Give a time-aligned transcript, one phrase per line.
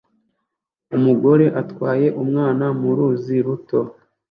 [0.97, 3.79] Umugore atwaye umwana mu ruzi ruto